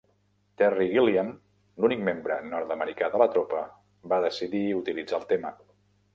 Terry 0.59 0.87
Gilliam, 0.93 1.29
l'únic 1.85 2.01
membre 2.07 2.39
nord-americà 2.55 3.11
de 3.17 3.21
la 3.25 3.29
tropa, 3.37 3.61
va 4.15 4.21
decidir 4.27 4.65
utilitzar 4.81 5.23
el 5.23 5.31
tema. 5.37 5.55